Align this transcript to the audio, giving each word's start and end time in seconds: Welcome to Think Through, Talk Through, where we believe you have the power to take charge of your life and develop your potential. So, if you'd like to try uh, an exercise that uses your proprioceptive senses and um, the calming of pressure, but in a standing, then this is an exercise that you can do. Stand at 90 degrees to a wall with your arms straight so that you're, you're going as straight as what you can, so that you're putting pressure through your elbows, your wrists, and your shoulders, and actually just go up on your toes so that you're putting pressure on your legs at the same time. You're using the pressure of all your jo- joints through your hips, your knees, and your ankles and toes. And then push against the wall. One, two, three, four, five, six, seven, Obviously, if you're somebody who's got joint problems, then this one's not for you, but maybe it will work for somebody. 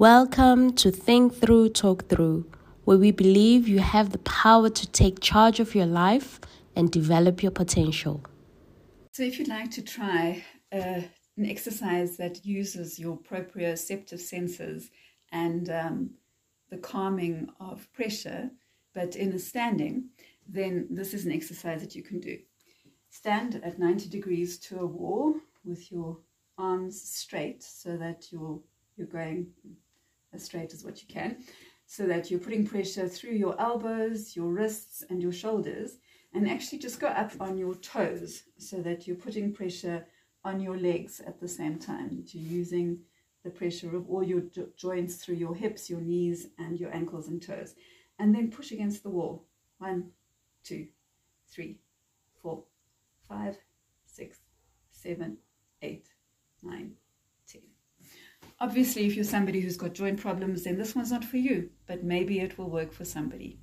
Welcome 0.00 0.72
to 0.76 0.90
Think 0.90 1.34
Through, 1.34 1.68
Talk 1.68 2.08
Through, 2.08 2.50
where 2.84 2.96
we 2.96 3.10
believe 3.10 3.68
you 3.68 3.80
have 3.80 4.12
the 4.12 4.18
power 4.20 4.70
to 4.70 4.86
take 4.92 5.20
charge 5.20 5.60
of 5.60 5.74
your 5.74 5.84
life 5.84 6.40
and 6.74 6.90
develop 6.90 7.42
your 7.42 7.52
potential. 7.52 8.24
So, 9.12 9.24
if 9.24 9.38
you'd 9.38 9.48
like 9.48 9.70
to 9.72 9.82
try 9.82 10.42
uh, 10.72 11.02
an 11.36 11.44
exercise 11.44 12.16
that 12.16 12.46
uses 12.46 12.98
your 12.98 13.18
proprioceptive 13.18 14.20
senses 14.20 14.90
and 15.32 15.68
um, 15.68 16.10
the 16.70 16.78
calming 16.78 17.50
of 17.60 17.86
pressure, 17.92 18.48
but 18.94 19.16
in 19.16 19.34
a 19.34 19.38
standing, 19.38 20.08
then 20.48 20.86
this 20.88 21.12
is 21.12 21.26
an 21.26 21.32
exercise 21.32 21.82
that 21.82 21.94
you 21.94 22.02
can 22.02 22.20
do. 22.20 22.38
Stand 23.10 23.60
at 23.62 23.78
90 23.78 24.08
degrees 24.08 24.56
to 24.60 24.80
a 24.80 24.86
wall 24.86 25.34
with 25.62 25.92
your 25.92 26.16
arms 26.56 26.98
straight 26.98 27.62
so 27.62 27.98
that 27.98 28.28
you're, 28.32 28.60
you're 28.96 29.06
going 29.06 29.48
as 30.32 30.44
straight 30.44 30.72
as 30.72 30.84
what 30.84 31.00
you 31.02 31.08
can, 31.08 31.38
so 31.86 32.06
that 32.06 32.30
you're 32.30 32.40
putting 32.40 32.66
pressure 32.66 33.08
through 33.08 33.32
your 33.32 33.60
elbows, 33.60 34.36
your 34.36 34.52
wrists, 34.52 35.02
and 35.10 35.20
your 35.20 35.32
shoulders, 35.32 35.98
and 36.32 36.48
actually 36.48 36.78
just 36.78 37.00
go 37.00 37.08
up 37.08 37.32
on 37.40 37.58
your 37.58 37.74
toes 37.74 38.44
so 38.58 38.80
that 38.82 39.06
you're 39.06 39.16
putting 39.16 39.52
pressure 39.52 40.06
on 40.44 40.60
your 40.60 40.78
legs 40.78 41.20
at 41.26 41.40
the 41.40 41.48
same 41.48 41.78
time. 41.78 42.24
You're 42.26 42.42
using 42.42 43.00
the 43.42 43.50
pressure 43.50 43.96
of 43.96 44.08
all 44.08 44.22
your 44.22 44.42
jo- 44.42 44.68
joints 44.76 45.16
through 45.16 45.36
your 45.36 45.54
hips, 45.54 45.90
your 45.90 46.00
knees, 46.00 46.48
and 46.58 46.78
your 46.78 46.94
ankles 46.94 47.28
and 47.28 47.42
toes. 47.42 47.74
And 48.18 48.34
then 48.34 48.50
push 48.50 48.70
against 48.70 49.02
the 49.02 49.10
wall. 49.10 49.46
One, 49.78 50.10
two, 50.62 50.88
three, 51.48 51.78
four, 52.42 52.64
five, 53.28 53.56
six, 54.06 54.38
seven, 54.90 55.38
Obviously, 58.60 59.06
if 59.06 59.14
you're 59.16 59.24
somebody 59.24 59.60
who's 59.60 59.78
got 59.78 59.94
joint 59.94 60.20
problems, 60.20 60.64
then 60.64 60.76
this 60.76 60.94
one's 60.94 61.10
not 61.10 61.24
for 61.24 61.38
you, 61.38 61.70
but 61.86 62.04
maybe 62.04 62.40
it 62.40 62.58
will 62.58 62.68
work 62.68 62.92
for 62.92 63.04
somebody. 63.06 63.58